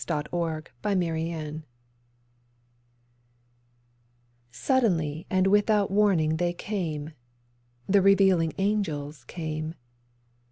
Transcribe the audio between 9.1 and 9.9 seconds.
came.